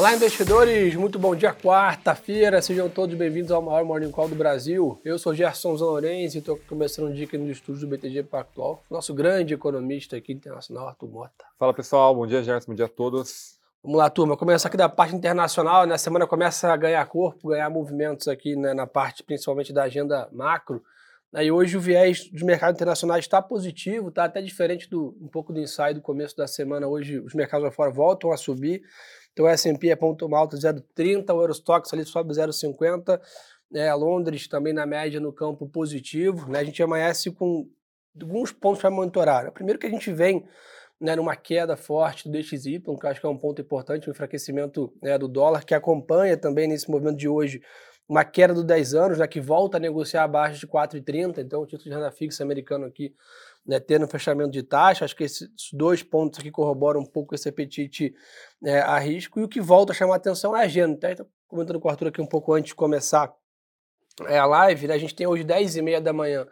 [0.00, 0.94] Olá, investidores!
[0.94, 2.62] Muito bom dia, quarta-feira.
[2.62, 4.98] Sejam todos bem-vindos ao maior Morning Call do Brasil.
[5.04, 8.82] Eu sou Gerson Zanorenzi e estou começando um dia aqui no estúdio do BTG Pactual.
[8.90, 11.44] Nosso grande economista aqui internacional, Arthur Mota.
[11.58, 12.14] Fala, pessoal.
[12.14, 12.70] Bom dia, Gerson.
[12.70, 13.58] Bom dia a todos.
[13.84, 14.38] Vamos lá, turma.
[14.38, 15.82] Começar aqui da parte internacional.
[15.82, 15.98] Na né?
[15.98, 20.82] semana começa a ganhar corpo, ganhar movimentos aqui né, na parte principalmente da agenda macro.
[21.38, 25.52] E hoje o viés dos mercados internacionais está positivo, está até diferente do um pouco
[25.52, 26.88] do ensaio do começo da semana.
[26.88, 28.82] Hoje os mercados lá fora voltam a subir.
[29.32, 33.20] Então o S&P é ponto alto 0,30, o Eurostox ali sobe 0,50.
[33.72, 36.50] É, Londres também na média no campo positivo.
[36.50, 36.58] Né?
[36.58, 37.70] A gente amanhece com
[38.20, 39.44] alguns pontos para monitorar.
[39.44, 39.50] Né?
[39.52, 40.44] Primeiro que a gente vem
[41.00, 44.12] né, numa queda forte do DXY, que acho que é um ponto importante, o um
[44.12, 47.62] enfraquecimento né, do dólar, que acompanha também nesse movimento de hoje
[48.10, 51.66] uma queda do 10 anos, né, que volta a negociar abaixo de 4,30, então o
[51.66, 53.14] título de renda fixa americano aqui
[53.64, 57.48] né, tendo fechamento de taxa, acho que esses dois pontos aqui corroboram um pouco esse
[57.48, 58.12] apetite
[58.64, 61.12] é, a risco, e o que volta a chamar a atenção é a agenda, tá?
[61.12, 63.32] Estou comentando com o Arthur aqui um pouco antes de começar
[64.26, 64.94] é, a live, né?
[64.94, 66.48] a gente tem hoje 10 e meia da manhã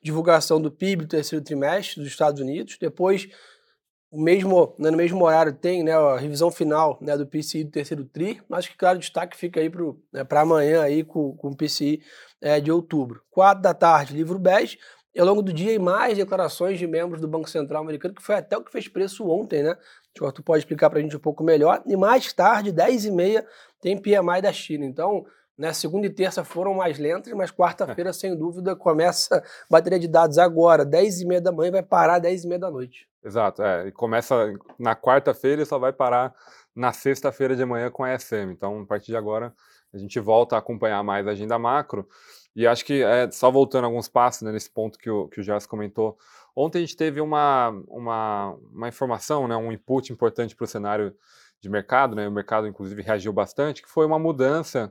[0.00, 3.28] divulgação do PIB do terceiro trimestre dos Estados Unidos, depois
[4.10, 7.70] o mesmo, né, no mesmo horário tem né, a revisão final né, do PCI do
[7.70, 11.48] terceiro TRI, mas que, claro, o destaque fica aí para né, amanhã aí com, com
[11.48, 12.02] o PCI
[12.40, 13.22] é, de outubro.
[13.30, 14.76] Quatro da tarde, livro BES,
[15.14, 18.36] e ao longo do dia, mais declarações de membros do Banco Central americano, que foi
[18.36, 19.76] até o que fez preço ontem, né?
[20.20, 21.82] O tu pode explicar para a gente um pouco melhor.
[21.86, 23.44] E mais tarde, 10h30,
[23.80, 24.84] tem PMI da China.
[24.84, 25.24] Então,
[25.60, 30.08] né, segunda e terça foram mais lentas, mas quarta-feira, sem dúvida, começa a bateria de
[30.08, 33.06] dados agora, 10h30 da manhã, vai parar 10h30 da noite.
[33.22, 36.34] Exato, é, e começa na quarta-feira e só vai parar
[36.74, 38.50] na sexta-feira de manhã com a ESM.
[38.50, 39.52] Então, a partir de agora,
[39.92, 42.08] a gente volta a acompanhar mais a agenda macro.
[42.56, 45.42] E acho que, é, só voltando alguns passos né, nesse ponto que o, que o
[45.42, 46.16] Jess comentou,
[46.56, 51.14] ontem a gente teve uma, uma, uma informação, né, um input importante para o cenário
[51.60, 54.90] de mercado, né, o mercado inclusive reagiu bastante, que foi uma mudança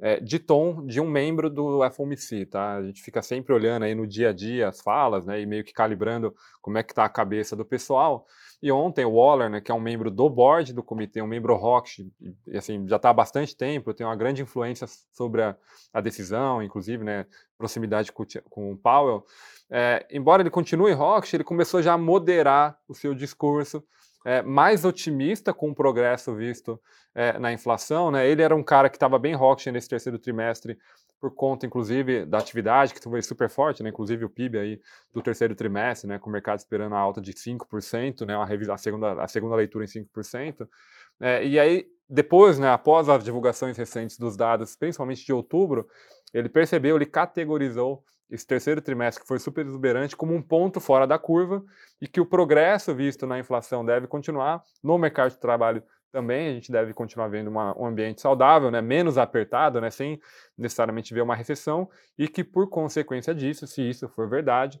[0.00, 2.76] é, de tom de um membro do FOMC, tá?
[2.76, 5.62] A gente fica sempre olhando aí no dia a dia as falas, né, e meio
[5.62, 8.26] que calibrando como é que está a cabeça do pessoal.
[8.62, 11.54] E ontem o Waller, né, que é um membro do board do comitê, um membro
[11.54, 12.10] rock,
[12.54, 15.56] assim, já está há bastante tempo, tem uma grande influência sobre a,
[15.92, 17.26] a decisão, inclusive, né,
[17.58, 19.24] proximidade com, com o Powell.
[19.70, 23.84] É, embora ele continue rock, ele começou já a moderar o seu discurso,
[24.24, 26.80] é, mais otimista com o progresso visto
[27.14, 28.10] é, na inflação.
[28.10, 28.28] Né?
[28.28, 30.78] Ele era um cara que estava bem rock nesse terceiro trimestre,
[31.20, 33.90] por conta, inclusive, da atividade, que foi super forte, né?
[33.90, 34.80] inclusive o PIB aí
[35.12, 36.18] do terceiro trimestre, né?
[36.18, 38.34] com o mercado esperando a alta de 5%, né?
[38.72, 40.66] a, segunda, a segunda leitura em 5%.
[41.20, 45.86] É, e aí, depois, né, após as divulgações recentes dos dados, principalmente de outubro,
[46.32, 51.06] ele percebeu, ele categorizou esse terceiro trimestre, que foi super exuberante, como um ponto fora
[51.06, 51.62] da curva
[52.00, 55.82] e que o progresso visto na inflação deve continuar, no mercado de trabalho
[56.12, 60.20] também, a gente deve continuar vendo uma, um ambiente saudável, né, menos apertado, né, sem
[60.58, 64.80] necessariamente ver uma recessão, e que por consequência disso, se isso for verdade,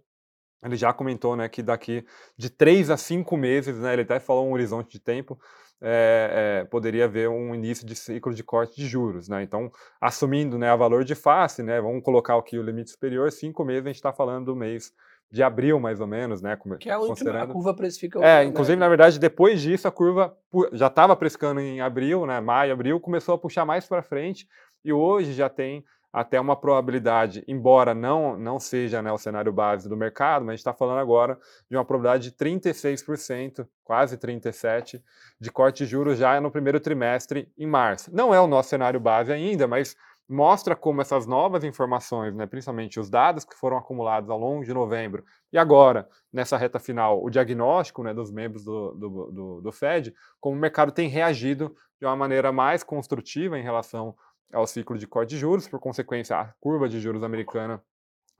[0.62, 2.04] ele já comentou né, que daqui
[2.36, 5.38] de três a cinco meses, né, ele até falou um horizonte de tempo,
[5.82, 9.28] é, é, poderia haver um início de ciclo de corte de juros.
[9.28, 9.42] Né?
[9.42, 13.64] Então, assumindo né, a valor de face, né, vamos colocar aqui o limite superior, cinco
[13.64, 14.92] meses, a gente está falando do mês
[15.30, 16.58] de abril, mais ou menos, né?
[16.80, 18.18] Que é a última, a curva precifica...
[18.20, 20.36] É, inclusive, na verdade, depois disso, a curva
[20.72, 22.40] já estava precificando em abril, né?
[22.40, 24.48] Maio, abril, começou a puxar mais para frente,
[24.84, 29.88] e hoje já tem até uma probabilidade, embora não, não seja né, o cenário base
[29.88, 31.38] do mercado, mas a gente está falando agora
[31.70, 35.00] de uma probabilidade de 36%, quase 37%,
[35.40, 38.14] de corte de juros já no primeiro trimestre em março.
[38.14, 39.96] Não é o nosso cenário base ainda, mas
[40.28, 44.72] mostra como essas novas informações, né, principalmente os dados que foram acumulados ao longo de
[44.72, 49.72] novembro e agora, nessa reta final, o diagnóstico né, dos membros do, do, do, do
[49.72, 54.14] Fed, como o mercado tem reagido de uma maneira mais construtiva em relação
[54.52, 57.82] ao ciclo de corte de juros, por consequência, a curva de juros americana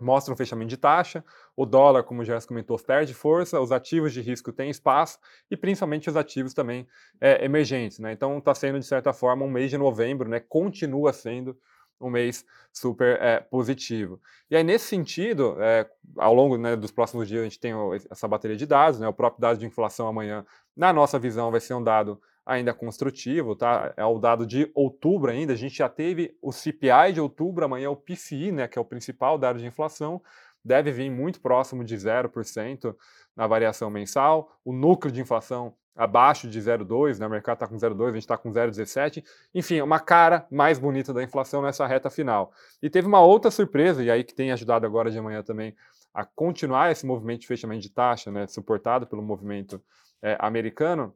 [0.00, 4.21] mostra um fechamento de taxa, o dólar, como já comentou, perde força, os ativos de
[4.21, 5.18] risco têm espaço
[5.51, 6.86] e principalmente os ativos também
[7.21, 7.98] é, emergentes.
[7.98, 8.12] Né?
[8.12, 10.41] Então está sendo, de certa forma, um mês de novembro, né?
[10.41, 11.57] continua sendo
[12.01, 14.18] um mês super é, positivo.
[14.51, 17.72] E aí, nesse sentido, é, ao longo né, dos próximos dias, a gente tem
[18.10, 21.60] essa bateria de dados, né, o próprio dado de inflação amanhã, na nossa visão, vai
[21.60, 22.18] ser um dado
[22.51, 23.95] ainda construtivo, tá?
[23.97, 25.53] É o dado de outubro ainda.
[25.53, 28.83] A gente já teve o CPI de outubro, amanhã é o PCI, né, que é
[28.83, 30.21] o principal dado de inflação,
[30.65, 32.95] deve vir muito próximo de 0%
[33.37, 34.53] na variação mensal.
[34.65, 37.27] O núcleo de inflação abaixo de 0,2, né?
[37.27, 39.25] O mercado está com 0,2, a gente está com 0,17.
[39.55, 42.53] Enfim, uma cara mais bonita da inflação nessa reta final.
[42.83, 45.75] E teve uma outra surpresa, e aí que tem ajudado agora de manhã também
[46.13, 48.47] a continuar esse movimento de fechamento de taxa, né?
[48.49, 49.81] Suportado pelo movimento
[50.21, 51.15] é, americano,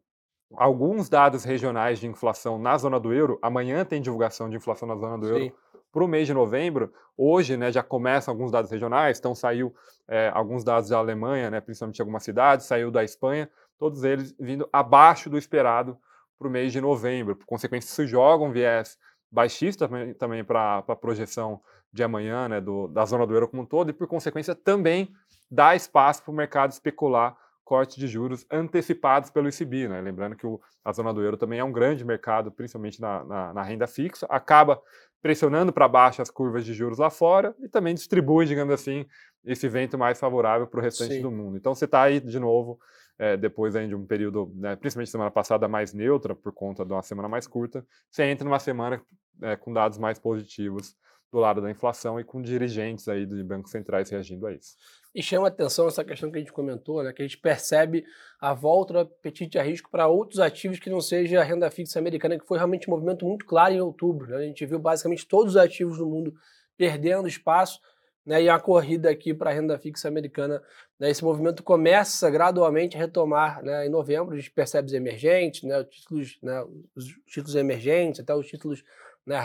[0.57, 3.39] alguns dados regionais de inflação na zona do euro.
[3.43, 5.33] Amanhã tem divulgação de inflação na zona do Sim.
[5.33, 5.55] euro
[5.93, 6.93] para o mês de novembro.
[7.17, 9.19] Hoje, né, já começam alguns dados regionais.
[9.19, 9.75] Então saiu
[10.09, 13.49] é, alguns dados da Alemanha, né, principalmente algumas cidades, saiu da Espanha.
[13.79, 15.97] Todos eles vindo abaixo do esperado
[16.39, 17.37] para o mês de novembro.
[17.37, 18.99] Por consequência, isso joga um viés
[19.31, 21.61] baixista também, também para a projeção
[21.93, 25.15] de amanhã, né, do, da zona do euro como um todo, e por consequência também
[25.51, 29.89] dá espaço para o mercado especular cortes de juros antecipados pelo ICB.
[29.89, 30.01] Né?
[30.01, 33.55] Lembrando que o, a zona do euro também é um grande mercado, principalmente na, na,
[33.55, 34.81] na renda fixa, acaba
[35.23, 39.07] pressionando para baixo as curvas de juros lá fora e também distribui, digamos assim,
[39.43, 41.23] esse vento mais favorável para o restante Sim.
[41.23, 41.57] do mundo.
[41.57, 42.79] Então você está aí de novo,
[43.19, 46.93] é, depois aí de um período, né, principalmente semana passada, mais neutra, por conta de
[46.93, 49.01] uma semana mais curta, você entra numa semana
[49.41, 50.95] é, com dados mais positivos
[51.33, 54.77] do lado da inflação e com dirigentes aí de bancos centrais reagindo a isso.
[55.15, 58.05] E chama atenção essa questão que a gente comentou, né, que a gente percebe
[58.41, 62.01] a volta do apetite a risco para outros ativos que não seja a renda fixa
[62.01, 64.27] americana, que foi realmente um movimento muito claro em outubro.
[64.29, 64.37] Né?
[64.39, 66.35] A gente viu basicamente todos os ativos do mundo
[66.77, 67.81] perdendo espaço
[68.27, 70.61] né, e a corrida aqui para a renda fixa americana.
[70.99, 75.63] Né, esse movimento começa gradualmente a retomar né, em novembro, a gente percebe os emergentes,
[75.63, 76.65] né, os, títulos, né,
[76.97, 78.83] os títulos emergentes, até os títulos
[79.25, 79.39] né,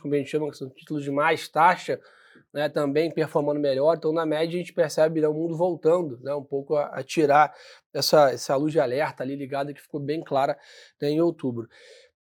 [0.00, 2.00] como a gente chama, que são títulos de mais taxa,
[2.52, 3.96] né, também performando melhor.
[3.96, 7.02] Então, na média, a gente percebe né, o mundo voltando né, um pouco a, a,
[7.02, 7.52] tirar
[7.92, 10.58] essa, essa luz de alerta ali ligada que ficou bem clara
[11.00, 11.68] né, em outubro.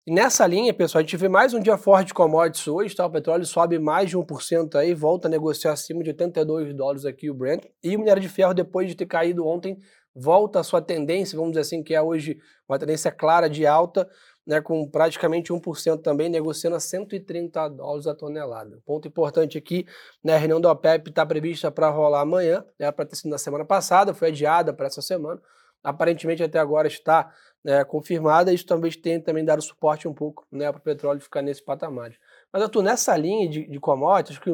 [0.08, 3.04] Nessa linha, pessoal, a gente vê mais um dia forte de commodities hoje, tá?
[3.04, 7.30] O petróleo sobe mais de 1% aí, volta a negociar acima de 82 dólares aqui
[7.30, 7.66] o Brent.
[7.82, 9.78] E o minério de ferro, depois de ter caído ontem,
[10.14, 12.38] volta a sua tendência, vamos dizer assim, que é hoje
[12.68, 14.08] uma tendência clara de alta,
[14.46, 18.80] né, com praticamente 1% também, negociando a 130 dólares a tonelada.
[18.84, 19.86] Ponto importante aqui,
[20.22, 23.38] né, a reunião da OPEP está prevista para rolar amanhã, né, para ter sido na
[23.38, 25.40] semana passada, foi adiada para essa semana.
[25.82, 27.32] Aparentemente até agora está
[27.64, 31.42] né, confirmada, isso talvez tenha também dado suporte um pouco né, para o petróleo ficar
[31.42, 32.12] nesse patamar.
[32.52, 34.50] Mas eu estou nessa linha de, de commodities, que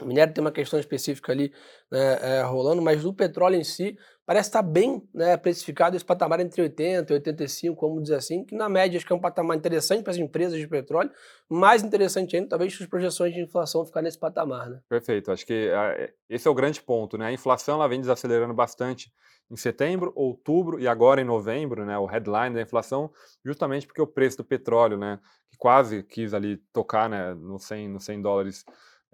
[0.00, 1.52] o minério tem uma questão específica ali
[1.90, 3.96] né, é, rolando, mas o petróleo em si
[4.26, 8.54] parece estar bem né, precificado esse patamar entre 80 e 85, como dizer assim, que
[8.56, 11.10] na média acho que é um patamar interessante para as empresas de petróleo,
[11.48, 14.68] mais interessante ainda, talvez as projeções de inflação ficar nesse patamar.
[14.68, 14.80] Né?
[14.88, 17.16] Perfeito, acho que é, esse é o grande ponto.
[17.18, 17.26] Né?
[17.26, 19.12] A inflação ela vem desacelerando bastante
[19.50, 23.12] em setembro, outubro e agora em novembro, né, o headline da inflação,
[23.44, 25.20] justamente porque o preço do petróleo, né,
[25.50, 28.64] que quase quis ali tocar né, no 100, no 100 dólares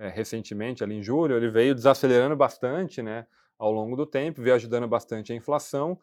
[0.00, 3.26] é, recentemente, ali em julho, ele veio desacelerando bastante né,
[3.58, 5.98] ao longo do tempo, veio ajudando bastante a inflação.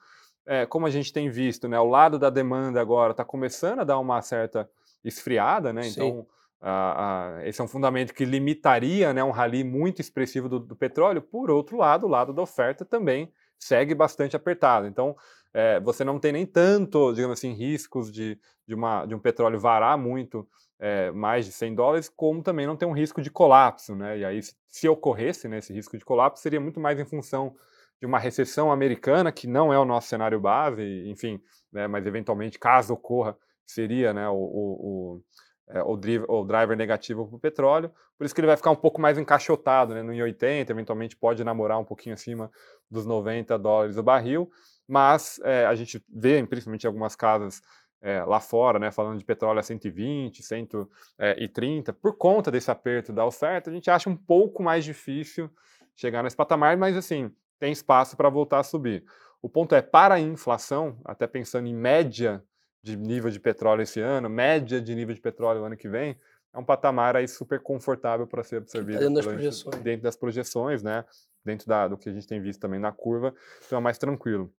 [0.46, 3.84] É, como a gente tem visto, né, o lado da demanda agora está começando a
[3.84, 4.70] dar uma certa
[5.04, 5.88] esfriada, né?
[5.88, 6.28] Então,
[6.62, 10.76] a, a, esse é um fundamento que limitaria né, um rally muito expressivo do, do,
[10.76, 11.22] petróleo.
[11.22, 14.86] Por outro lado, o lado da oferta também segue bastante apertado.
[14.88, 15.16] Então,
[15.58, 19.60] é, você não tem nem tanto, digamos assim, riscos de, de, uma, de um petróleo
[19.60, 23.96] varar muito é, mais de 100 dólares, como também não tem um risco de colapso,
[23.96, 24.20] né?
[24.20, 27.56] E aí, se ocorresse né, esse risco de colapso, seria muito mais em função
[28.00, 31.42] de uma recessão americana, que não é o nosso cenário base, enfim,
[31.74, 35.22] né, mas eventualmente, caso ocorra, seria né, o, o, o,
[35.70, 37.92] é, o, driver, o driver negativo para o petróleo.
[38.16, 41.44] Por isso que ele vai ficar um pouco mais encaixotado, né, no 80, eventualmente pode
[41.44, 42.52] namorar um pouquinho acima
[42.92, 44.52] dos 90 dólares o barril,
[44.88, 47.62] mas é, a gente vê, principalmente em algumas casas
[48.02, 53.26] é, lá fora, né, falando de petróleo a 120, 130, por conta desse aperto da
[53.26, 55.50] oferta, a gente acha um pouco mais difícil
[55.96, 59.04] chegar nesse patamar, mas assim, tem espaço para voltar a subir.
[59.42, 62.44] O ponto é, para a inflação, até pensando em média
[62.82, 66.18] de nível de petróleo esse ano, média de nível de petróleo ano que vem,
[66.54, 70.84] é um patamar aí super confortável para ser absorvido dentro das projeções, dentro das projeções,
[70.84, 71.06] né?
[71.44, 73.34] Dentro da, do que a gente tem visto também na curva,
[73.66, 74.52] então é mais tranquilo.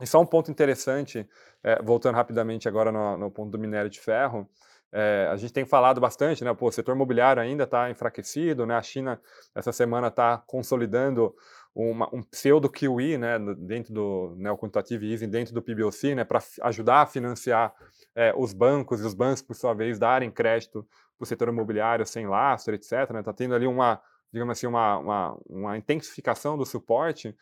[0.00, 1.26] E só um ponto interessante,
[1.62, 4.48] é, voltando rapidamente agora no, no, ponto do minério de ferro,
[4.92, 6.54] é, a gente tem falado bastante, né?
[6.54, 8.76] Pô, o setor imobiliário ainda está enfraquecido, né?
[8.76, 9.20] A China
[9.54, 11.34] essa semana está consolidando
[11.74, 13.38] uma, um pseudo QE, né?
[13.58, 16.24] Dentro do né, o quantitative easing, dentro do PBOC, né?
[16.24, 17.74] Para ajudar a financiar
[18.14, 20.86] é, os bancos e os bancos por sua vez darem crédito
[21.18, 22.92] para o setor imobiliário sem lastro, etc.
[22.92, 23.22] Está né?
[23.36, 24.00] tendo ali uma,
[24.32, 27.34] digamos assim, uma, uma, uma intensificação do suporte.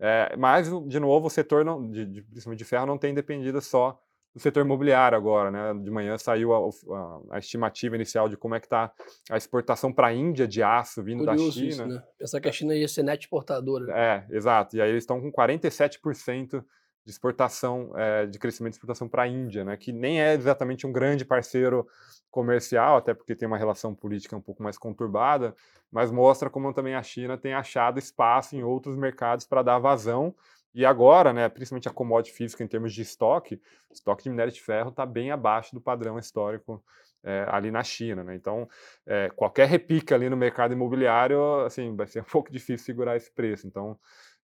[0.00, 3.60] É, mas, de novo, o setor, não, de, de, principalmente de ferro, não tem dependido
[3.60, 4.00] só
[4.34, 5.50] do setor imobiliário agora.
[5.50, 5.82] Né?
[5.82, 8.92] De manhã saiu a, a, a estimativa inicial de como é que está
[9.30, 11.68] a exportação para a Índia de aço vindo Curioso da China.
[11.68, 12.02] Isso, né?
[12.18, 13.92] Pensar que a China ia ser net exportadora.
[13.92, 14.76] É, exato.
[14.76, 16.64] E aí eles estão com 47%
[17.04, 19.76] de exportação, é, de crescimento de exportação para a Índia, né?
[19.76, 21.86] que nem é exatamente um grande parceiro
[22.30, 25.54] comercial, até porque tem uma relação política um pouco mais conturbada,
[25.90, 30.34] mas mostra como também a China tem achado espaço em outros mercados para dar vazão
[30.72, 34.60] E agora, né, principalmente a commodity física em termos de estoque, estoque de minério de
[34.60, 36.82] ferro está bem abaixo do padrão histórico
[37.22, 38.22] é, ali na China.
[38.22, 38.34] Né?
[38.34, 38.68] Então,
[39.06, 43.30] é, qualquer repique ali no mercado imobiliário, assim, vai ser um pouco difícil segurar esse
[43.32, 43.66] preço.
[43.66, 43.98] Então,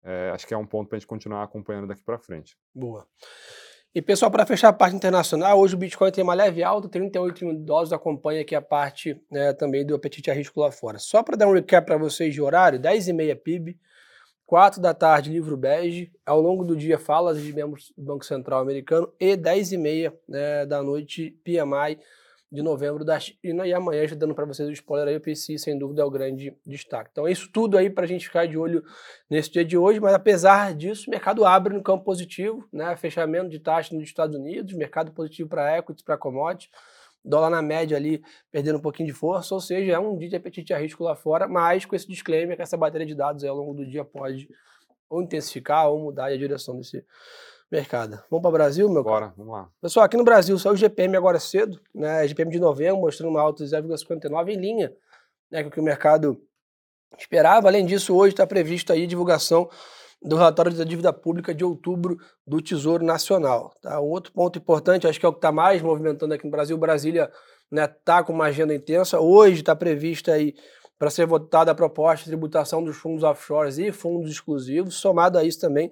[0.05, 2.57] é, acho que é um ponto para a gente continuar acompanhando daqui para frente.
[2.75, 3.07] Boa.
[3.95, 7.45] E pessoal, para fechar a parte internacional, hoje o Bitcoin tem uma leve alta, 38
[7.45, 10.99] mil dólares, acompanha aqui a parte né, também do apetite a risco lá fora.
[10.99, 13.79] Só para dar um recap para vocês de horário, 10h30 PIB,
[14.47, 18.61] 4 da tarde livro bege, ao longo do dia falas de membros do Banco Central
[18.61, 21.99] americano e 10h30 né, da noite PMI
[22.53, 25.57] de novembro da China e amanhã já dando para vocês o spoiler aí, o PC
[25.57, 27.09] sem dúvida é o grande destaque.
[27.11, 28.85] Então é isso tudo aí para a gente ficar de olho
[29.31, 32.95] nesse dia de hoje, mas apesar disso o mercado abre no campo positivo, né?
[32.95, 36.71] fechamento de taxa nos Estados Unidos, mercado positivo para equities, para commodities,
[37.25, 40.37] dólar na média ali perdendo um pouquinho de força, ou seja, é um dia de
[40.37, 43.49] apetite a risco lá fora, mas com esse disclaimer que essa bateria de dados aí,
[43.49, 44.47] ao longo do dia pode
[45.09, 47.05] ou intensificar ou mudar a direção desse
[47.73, 48.23] mercado.
[48.31, 49.35] Vamos para o Brasil, meu Bora, cara?
[49.37, 49.69] vamos lá.
[49.81, 52.29] Pessoal, aqui no Brasil saiu o GPM agora cedo, né?
[52.29, 54.93] GPM de novembro, mostrando uma alta de 0,59 em linha
[55.51, 56.39] né, com o que o mercado
[57.19, 57.69] esperava.
[57.69, 59.71] Além disso, hoje está previsto aí a divulgação
[60.23, 63.75] do relatório da dívida pública de outubro do Tesouro Nacional.
[63.81, 64.01] Tá?
[64.01, 66.77] Um outro ponto importante, acho que é o que está mais movimentando aqui no Brasil,
[66.77, 67.35] Brasília está
[67.71, 69.19] né, tá com uma agenda intensa.
[69.19, 70.55] Hoje está prevista aí
[70.99, 75.43] para ser votada a proposta de tributação dos fundos offshores e fundos exclusivos, somado a
[75.43, 75.91] isso também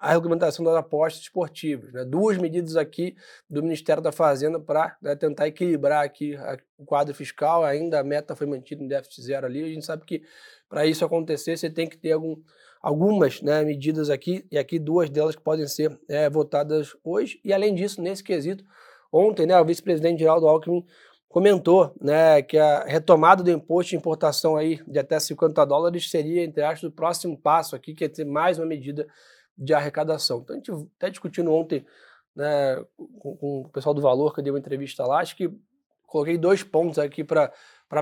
[0.00, 1.92] a regulamentação das apostas esportivas.
[1.92, 2.06] Né?
[2.06, 3.14] Duas medidas aqui
[3.48, 7.62] do Ministério da Fazenda para né, tentar equilibrar aqui a, o quadro fiscal.
[7.62, 9.62] Ainda a meta foi mantida em déficit zero ali.
[9.62, 10.22] A gente sabe que
[10.70, 12.34] para isso acontecer você tem que ter algum,
[12.80, 17.38] algumas né, medidas aqui, e aqui duas delas que podem ser é, votadas hoje.
[17.44, 18.64] E além disso, nesse quesito,
[19.12, 20.82] ontem né, o vice-presidente Geraldo Alckmin
[21.28, 26.42] comentou né, que a retomada do imposto de importação aí de até 50 dólares seria,
[26.42, 29.06] entre aspas, o próximo passo aqui, que é ter mais uma medida
[29.60, 30.40] de arrecadação.
[30.40, 31.84] Então a gente até discutindo ontem
[32.34, 35.52] né, com, com, o pessoal do Valor, que deu uma entrevista lá, acho que
[36.06, 37.52] coloquei dois pontos aqui para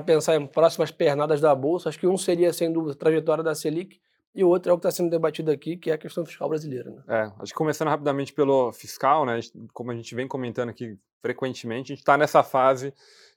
[0.05, 1.89] pensar em próximas pernadas da Bolsa.
[1.89, 3.99] Acho que um seria, sem dúvida, a trajetória da Selic,
[4.33, 6.47] e o outro é o que está sendo debatido aqui, que é a questão fiscal
[6.47, 6.89] brasileira.
[6.89, 7.03] Né?
[7.07, 9.39] É, acho que começando rapidamente pelo fiscal, né,
[9.73, 12.93] como a gente vem comentando aqui frequentemente, a gente está nessa fase,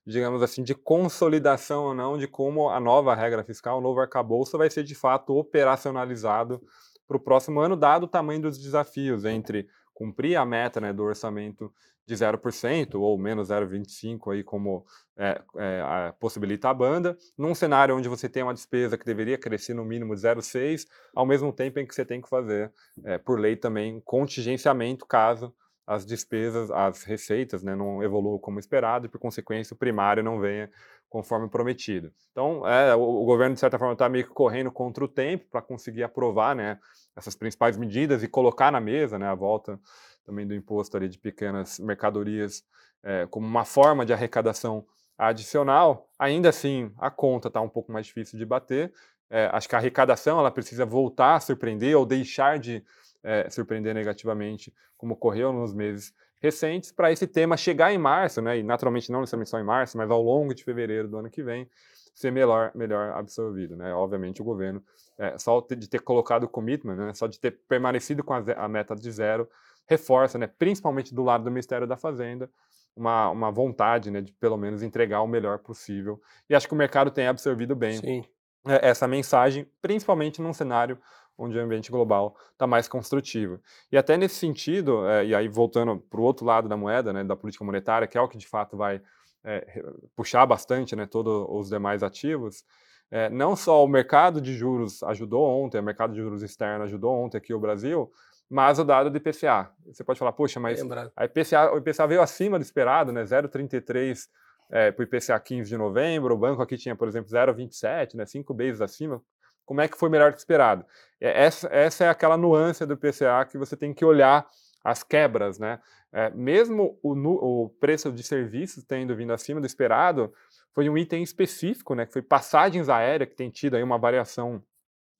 [0.06, 4.56] digamos assim, de consolidação ou não de como a nova regra fiscal, o novo arcabouço,
[4.56, 6.62] vai ser de fato operacionalizado
[7.06, 11.02] para o próximo ano, dado o tamanho dos desafios entre cumprir a meta né, do
[11.02, 11.72] orçamento
[12.06, 14.84] de 0% ou menos 0,25% aí como
[15.16, 19.74] é, é, possibilita a banda, num cenário onde você tem uma despesa que deveria crescer
[19.74, 22.72] no mínimo 0,6%, ao mesmo tempo em que você tem que fazer,
[23.04, 25.54] é, por lei também, contingenciamento caso
[25.86, 30.40] as despesas, as receitas né, não evoluam como esperado e, por consequência, o primário não
[30.40, 30.70] venha
[31.08, 32.12] conforme prometido.
[32.30, 35.44] Então, é, o, o, governo, de certa forma, está meio que correndo contra o tempo
[35.50, 36.78] para conseguir aprovar né,
[37.16, 39.78] essas principais medidas e colocar na mesa né, a volta
[40.24, 42.64] também do imposto ali de pequenas mercadorias
[43.02, 44.86] é, como uma forma de arrecadação
[45.18, 46.08] adicional.
[46.18, 48.92] Ainda assim, a conta está um pouco mais difícil de bater.
[49.28, 52.84] É, acho que a arrecadação ela precisa voltar a surpreender ou deixar de
[53.22, 58.58] é, surpreender negativamente, como ocorreu nos meses recentes para esse tema chegar em março, né,
[58.58, 61.42] e naturalmente não necessariamente só em março, mas ao longo de fevereiro do ano que
[61.42, 61.70] vem,
[62.12, 63.76] ser melhor, melhor absorvido.
[63.76, 63.94] Né?
[63.94, 64.82] Obviamente o governo,
[65.16, 68.68] é, só de ter colocado o commitment, né, só de ter permanecido com a, a,
[68.68, 69.48] meta de zero,
[69.86, 72.50] reforça, né, principalmente do lado do Ministério da Fazenda,
[72.94, 76.20] uma, uma vontade né, de pelo menos entregar o melhor possível.
[76.50, 78.24] E acho que o mercado tem absorvido bem Sim.
[78.64, 80.98] essa mensagem, principalmente num cenário
[81.36, 83.60] onde o ambiente global está mais construtivo.
[83.90, 87.24] E até nesse sentido, é, e aí voltando para o outro lado da moeda, né,
[87.24, 89.00] da política monetária, que é o que de fato vai
[89.44, 89.82] é,
[90.14, 92.64] puxar bastante né, todos os demais ativos,
[93.10, 97.12] é, não só o mercado de juros ajudou ontem, o mercado de juros externo ajudou
[97.12, 98.10] ontem aqui o Brasil,
[98.48, 99.70] mas o dado do IPCA.
[99.86, 100.80] Você pode falar, poxa, mas
[101.16, 104.28] a IPCA, o IPCA veio acima do esperado, né, 0,33
[104.70, 108.24] é, para o IPCA 15 de novembro, o banco aqui tinha, por exemplo, 0,27, né,
[108.24, 109.22] 5 vezes acima
[109.64, 110.84] como é que foi melhor que esperado.
[111.20, 114.46] É, essa, essa é aquela nuance do PCA que você tem que olhar
[114.84, 115.80] as quebras, né?
[116.12, 120.32] É, mesmo o, o, preço de serviços tendo vindo acima do esperado,
[120.74, 122.04] foi um item específico, né?
[122.04, 124.62] Que foi passagens aéreas, que tem tido aí uma variação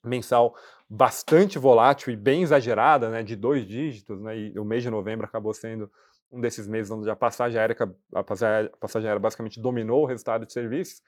[0.04, 0.54] mensal
[0.90, 3.22] bastante volátil e bem exagerada, né?
[3.22, 4.36] De dois dígitos, né?
[4.36, 5.90] E o mês de novembro acabou sendo
[6.30, 7.76] um desses meses onde a passagem aérea,
[8.14, 11.02] a passagem aérea basicamente dominou o resultado de serviços.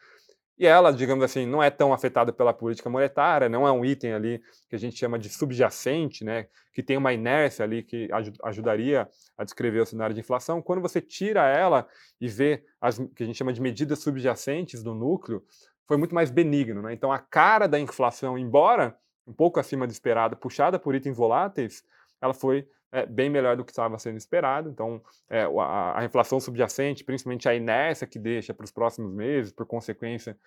[0.56, 4.12] E ela, digamos assim, não é tão afetada pela política monetária, não é um item
[4.12, 8.08] ali que a gente chama de subjacente, né, que tem uma inércia ali que
[8.42, 10.62] ajudaria a descrever o cenário de inflação.
[10.62, 11.86] Quando você tira ela
[12.20, 15.42] e vê as que a gente chama de medidas subjacentes do núcleo,
[15.86, 16.82] foi muito mais benigno.
[16.82, 16.92] Né?
[16.92, 18.96] Então, a cara da inflação, embora
[19.26, 21.82] um pouco acima do esperado, puxada por itens voláteis,
[22.20, 24.70] ela foi é, bem melhor do que estava sendo esperado.
[24.70, 29.50] Então, é, a, a, inflação subjacente, principalmente a inércia que deixa para os próximos meses,
[29.50, 30.38] por consequência,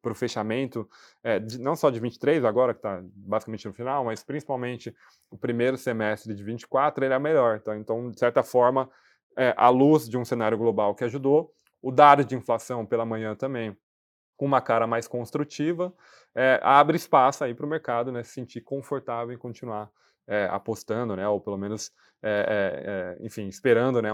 [0.00, 0.88] para o fechamento,
[1.24, 4.94] é, de, não só de 23 agora, que está basicamente no final, mas principalmente
[5.28, 7.56] o primeiro semestre de 24, ele é melhor.
[7.60, 8.88] Então, então de certa forma,
[9.36, 13.34] é, à luz de um cenário global que ajudou, o dado de inflação pela manhã
[13.34, 13.76] também,
[14.36, 15.92] com uma cara mais construtiva,
[16.36, 19.90] é, abre espaço aí para o mercado né, se sentir confortável em continuar
[20.26, 21.90] é, apostando, né, ou pelo menos,
[22.22, 24.10] é, enfim, esperando né,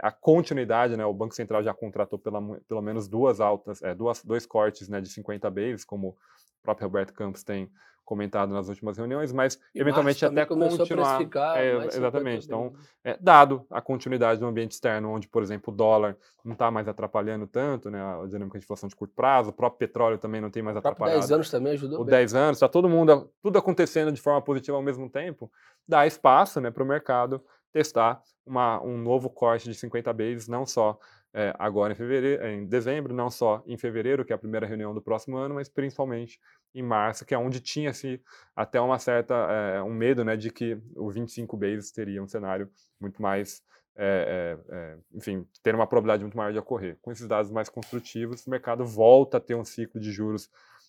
[0.00, 0.96] a continuidade.
[0.96, 5.00] Né, o Banco Central já contratou pela, pelo menos duas altas, duas, dois cortes né,
[5.00, 6.16] de 50 bases, como o
[6.62, 7.70] próprio Roberto Campos tem
[8.06, 11.20] comentado nas últimas reuniões, mas e eventualmente até continuar.
[11.56, 12.46] É, exatamente.
[12.46, 12.72] Então,
[13.04, 16.86] é, dado a continuidade do ambiente externo, onde, por exemplo, o dólar não está mais
[16.86, 20.50] atrapalhando tanto, né, a dinâmica de inflação de curto prazo, o próprio petróleo também não
[20.50, 21.18] tem mais atrapalhado.
[21.18, 22.00] 10 anos também ajudou.
[22.00, 25.50] O 10 anos, está todo mundo, tudo acontecendo de forma positiva ao mesmo tempo,
[25.86, 30.64] dá espaço né, para o mercado testar uma, um novo corte de 50 bases, não
[30.64, 30.96] só
[31.36, 34.94] é, agora em, fevereiro, em dezembro, não só em fevereiro, que é a primeira reunião
[34.94, 36.40] do próximo ano, mas principalmente
[36.74, 38.18] em março, que é onde tinha-se
[38.56, 42.70] até uma certa, é, um medo né, de que o 25 bases teria um cenário
[42.98, 43.62] muito mais,
[43.94, 44.56] é,
[45.12, 46.96] enfim, ter uma probabilidade muito maior de ocorrer.
[47.02, 50.48] Com esses dados mais construtivos, o mercado volta a ter um ciclo de juros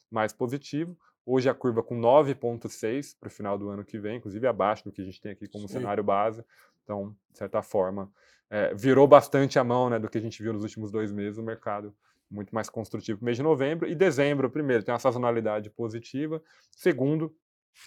[0.10, 0.98] mais positivo.
[1.26, 4.94] Hoje a curva com 9,6 para o final do ano que vem, inclusive abaixo do
[4.94, 5.74] que a gente tem aqui como Sim.
[5.74, 6.42] cenário base.
[6.88, 8.10] Então, de certa forma,
[8.50, 11.38] é, virou bastante a mão né, do que a gente viu nos últimos dois meses
[11.38, 11.94] no mercado,
[12.32, 13.90] muito mais construtivo mês de novembro.
[13.90, 16.42] E dezembro, primeiro, tem uma sazonalidade positiva.
[16.72, 17.36] Segundo,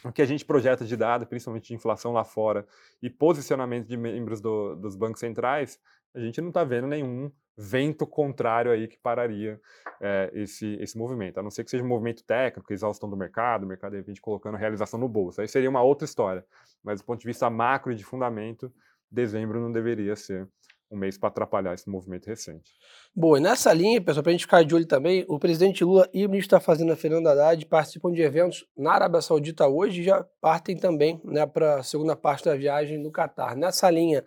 [0.04, 2.66] o que a gente projeta de dado, principalmente de inflação lá fora,
[3.02, 5.80] e posicionamento de membros do, dos bancos centrais,
[6.14, 9.60] a gente não está vendo nenhum vento contrário aí que pararia
[10.00, 11.38] é, esse, esse movimento.
[11.38, 14.20] A não ser que seja um movimento técnico, exaustão do mercado, o mercado de repente
[14.20, 15.40] colocando realização no bolso.
[15.40, 16.44] Aí seria uma outra história.
[16.82, 18.72] Mas do ponto de vista macro e de fundamento,
[19.10, 20.48] dezembro não deveria ser
[20.90, 22.72] um mês para atrapalhar esse movimento recente.
[23.14, 26.08] Boa, e nessa linha, pessoal, para a gente ficar de olho também, o presidente Lula
[26.12, 30.04] e o ministro da Fazenda, Fernando Haddad, participam de eventos na Arábia Saudita hoje e
[30.04, 33.56] já partem também né, para a segunda parte da viagem no Catar.
[33.56, 34.24] Nessa linha,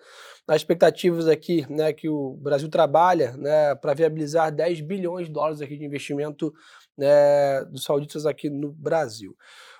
[0.48, 5.62] as expectativas aqui né, que o Brasil trabalha né, para viabilizar 10 bilhões de dólares
[5.62, 6.54] aqui de investimento
[6.98, 9.36] né, dos sauditas aqui no Brasil.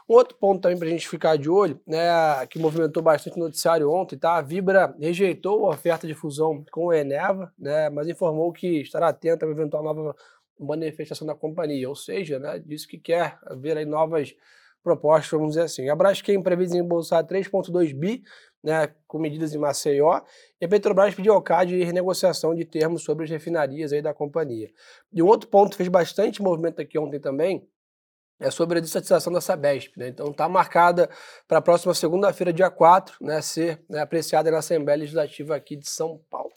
[0.10, 3.40] Um outro ponto também para a gente ficar de olho, né, que movimentou bastante o
[3.40, 4.38] noticiário ontem, tá?
[4.38, 9.08] A Vibra rejeitou a oferta de fusão com a Eneva, né, mas informou que estará
[9.08, 10.16] atenta a eventual nova
[10.60, 14.36] manifestação da companhia, ou seja, né, disse que quer ver aí novas
[14.84, 15.90] propostas, vamos dizer assim.
[15.90, 18.22] A Braskem prevê desembolsar 3,2 bi,
[18.62, 20.22] né, com medidas em Maceió,
[20.60, 24.70] e a Petrobras pediu ao CAD renegociação de termos sobre as refinarias aí da companhia.
[25.12, 27.66] E um outro ponto fez bastante movimento aqui ontem também,
[28.44, 29.98] é sobre a desatização da Sabesp.
[29.98, 30.10] Né?
[30.10, 31.10] Então está marcada
[31.48, 35.90] para a próxima segunda-feira, dia 4, né, ser né, apreciada na Assembleia Legislativa aqui de
[35.90, 36.52] São Paulo.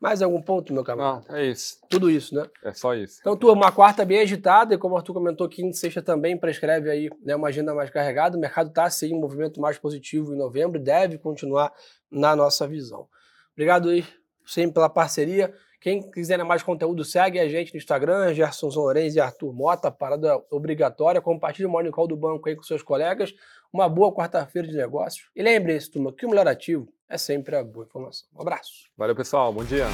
[0.00, 1.24] Mais algum ponto, meu camarada?
[1.28, 1.78] Não, é isso.
[1.88, 2.46] Tudo isso, né?
[2.62, 3.18] É só isso.
[3.20, 6.36] Então, turma, uma quarta bem agitada, e como o Arthur comentou, quinta e sexta também
[6.36, 8.36] prescreve aí né, uma agenda mais carregada.
[8.36, 11.72] O mercado está, sim, um movimento mais positivo em novembro, deve continuar
[12.10, 13.08] na nossa visão.
[13.54, 14.04] Obrigado aí,
[14.44, 15.54] sempre pela parceria.
[15.84, 20.42] Quem quiser mais conteúdo, segue a gente no Instagram, Gerson Lourenço e Arthur Mota, parada
[20.50, 21.20] obrigatória.
[21.20, 23.34] Compartilhe o Morning Call do banco aí com seus colegas.
[23.70, 25.28] Uma boa quarta-feira de negócios.
[25.36, 28.26] E lembre-se, turma, que o melhor ativo é sempre a boa informação.
[28.34, 28.88] Um abraço.
[28.96, 29.52] Valeu, pessoal.
[29.52, 29.84] Bom dia.